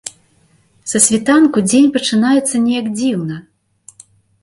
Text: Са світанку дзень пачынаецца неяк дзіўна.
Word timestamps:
Са 0.91 1.01
світанку 1.09 1.65
дзень 1.69 1.91
пачынаецца 1.99 2.65
неяк 2.65 2.87
дзіўна. 2.99 3.35